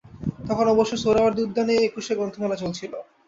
তখন 0.47 0.65
অবশ্য 0.67 0.93
সোহরাওয়ার্দী 0.97 1.41
উদ্যানে 1.43 1.73
একুশে 1.87 2.13
গ্রন্থমেলা 2.15 2.55
চলছিল। 2.55 2.93